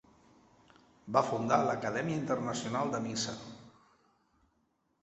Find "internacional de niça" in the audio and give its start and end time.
2.23-3.39